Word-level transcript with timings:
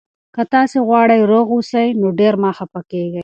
که 0.35 0.43
تاسي 0.53 0.77
غواړئ 0.87 1.19
روغ 1.31 1.45
اوسئ، 1.55 1.85
نو 1.99 2.07
ډېر 2.19 2.33
مه 2.41 2.49
خفه 2.57 2.81
کېږئ. 2.91 3.19